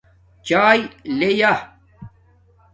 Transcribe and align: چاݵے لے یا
چاݵے 0.47 0.85
لے 1.19 1.29
یا 1.39 1.53